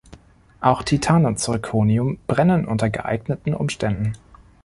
Auch 0.61 0.81
Titan 0.81 1.27
und 1.27 1.37
Zirconium 1.37 2.17
brennen 2.25 2.65
unter 2.65 2.89
geeigneten 2.89 3.53
Umständen. 3.53 4.17